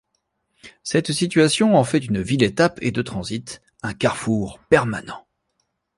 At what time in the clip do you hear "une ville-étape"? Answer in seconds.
1.99-2.79